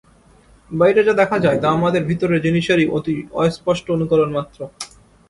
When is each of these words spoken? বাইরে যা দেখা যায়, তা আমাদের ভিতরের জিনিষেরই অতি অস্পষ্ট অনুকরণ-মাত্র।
বাইরে 0.71 1.01
যা 1.03 1.13
দেখা 1.13 1.37
যায়, 1.39 1.59
তা 1.61 1.67
আমাদের 1.69 2.01
ভিতরের 2.05 2.41
জিনিষেরই 2.41 2.87
অতি 2.87 3.15
অস্পষ্ট 3.33 3.85
অনুকরণ-মাত্র। 3.91 4.59